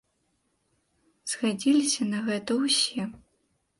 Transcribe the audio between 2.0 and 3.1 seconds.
на гэта ўсе.